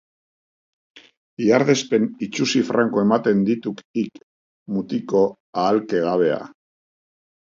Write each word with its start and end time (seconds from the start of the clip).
Ihardespen 1.47 2.07
itsusi 2.27 2.61
franko 2.69 3.03
ematen 3.07 3.43
dituk 3.51 3.83
hik, 4.03 4.19
mutiko 4.77 5.23
ahalkegabea! 5.65 6.41